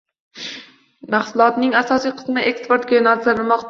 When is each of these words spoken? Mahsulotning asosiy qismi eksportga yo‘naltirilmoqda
Mahsulotning 1.17 1.79
asosiy 1.85 2.17
qismi 2.23 2.49
eksportga 2.55 3.01
yo‘naltirilmoqda 3.01 3.59